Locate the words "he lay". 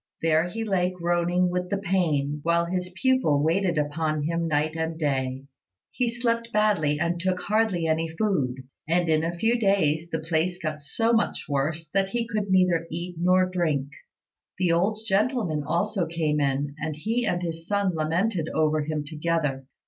0.49-0.89